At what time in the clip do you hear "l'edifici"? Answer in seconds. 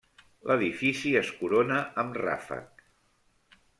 0.51-1.11